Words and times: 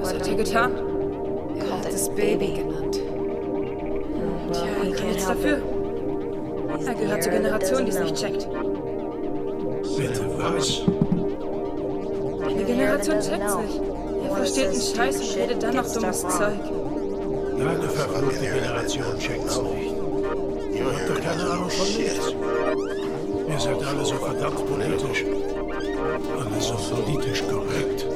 Was 0.00 0.14
hat 0.14 0.28
er 0.28 0.34
getan? 0.34 0.72
Er 1.58 1.78
hat 1.78 1.92
es 1.92 2.08
Baby 2.10 2.54
genannt. 2.54 3.00
Tja, 4.52 4.66
er 4.84 4.92
kann 4.94 5.06
nichts 5.08 5.26
dafür. 5.26 5.62
Er 6.86 6.94
gehört 6.94 7.22
zur 7.22 7.32
Generation, 7.32 7.84
die 7.84 7.90
es 7.90 7.98
nicht 8.00 8.14
checkt. 8.16 8.48
Bitte 9.96 10.22
was? 10.38 10.82
Die 12.48 12.64
Generation 12.64 13.20
checkt's 13.20 13.56
nicht. 13.56 13.80
Er 14.24 14.36
versteht 14.36 14.68
einen 14.68 14.80
Scheiß 14.80 15.20
und 15.20 15.36
redet 15.36 15.62
dann 15.62 15.76
noch 15.76 15.92
dummes 15.92 16.20
Zeug. 16.20 16.60
Deine 17.58 17.88
verfluchte 17.88 18.46
Generation 18.46 19.18
checkt's 19.18 19.60
nicht. 19.62 19.94
Ihr 20.74 20.84
habt 20.84 21.08
doch 21.08 21.20
keine 21.20 21.50
Ahnung 21.50 21.70
von 21.70 21.86
nichts. 21.86 22.34
Ihr 23.48 23.58
seid 23.58 23.84
alle 23.84 24.04
so 24.04 24.14
verdammt 24.14 24.66
politisch. 24.66 25.24
Alle 26.14 26.60
so 26.60 26.74
politisch 26.74 27.42
korrekt. 27.48 28.06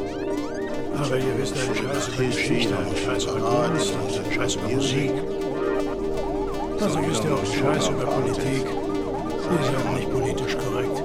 Aber 0.96 1.16
ihr 1.16 1.38
wisst 1.38 1.54
einen 1.56 1.74
Scheiß 1.74 2.08
über 2.08 2.24
Geschichte, 2.24 2.76
einen 2.76 2.96
Scheiß 2.96 3.24
über 3.24 3.40
Kunst 3.40 3.94
einen 3.94 4.32
Scheiß 4.32 4.54
über 4.56 4.68
Musik. 4.68 5.12
Also 6.80 6.98
wisst 7.06 7.24
ihr 7.24 7.34
auch 7.34 7.38
einen 7.38 7.52
Scheiß 7.52 7.88
über 7.88 8.04
Politik. 8.04 8.64
Ihr 9.50 9.64
seid 9.64 9.94
nicht 9.94 10.10
politisch 10.12 10.56
korrekt. 10.56 11.02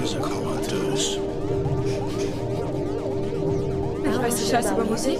Ihr 0.00 0.06
seid 0.06 0.22
komatös. 0.22 1.18
Ich 4.04 4.18
weiß 4.22 4.36
die 4.36 4.50
Scheiß 4.50 4.70
über 4.70 4.84
Musik. 4.84 5.18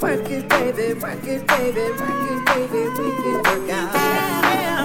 work 0.00 0.30
it, 0.30 0.48
baby, 0.48 0.94
work 0.94 1.24
it, 1.24 1.46
baby, 1.46 1.80
work 1.98 2.30
it, 2.30 2.46
baby, 2.46 2.88
we 2.88 3.10
can 3.16 3.34
work 3.34 3.70
out. 3.70 3.94
Yeah. 3.94 4.80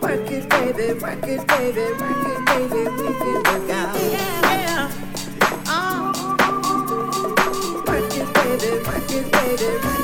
Work 0.00 0.30
it, 0.30 0.48
baby, 0.48 0.86
work 0.98 1.26
it, 1.26 1.46
baby, 1.46 1.84
work 2.00 2.26
it, 2.26 2.40
baby, 2.46 2.82
we 2.90 3.06
can 3.18 3.34
work 3.34 3.70
out. 3.70 3.96
Yeah. 3.96 4.90
Work 7.86 8.14
it, 8.14 8.28
baby, 8.34 8.70
work 8.86 9.10
it, 9.10 9.24
baby. 9.32 9.95